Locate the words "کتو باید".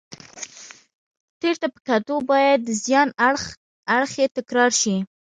1.87-2.59